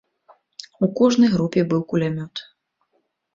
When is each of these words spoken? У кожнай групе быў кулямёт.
У 0.87 0.89
кожнай 0.99 1.29
групе 1.35 1.65
быў 1.75 1.81
кулямёт. 1.93 2.33